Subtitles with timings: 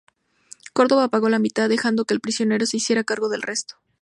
[0.73, 3.75] Córdoba pagó la mitad, dejando que el prisionero se hiciera cargo del resto.